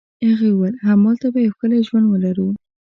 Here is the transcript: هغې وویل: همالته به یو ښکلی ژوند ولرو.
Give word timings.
هغې 0.27 0.49
وویل: 0.51 0.75
همالته 0.87 1.27
به 1.33 1.39
یو 1.45 1.53
ښکلی 1.55 1.79
ژوند 1.87 2.05
ولرو. 2.07 2.47